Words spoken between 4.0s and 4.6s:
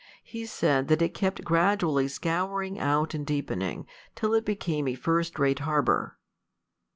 till it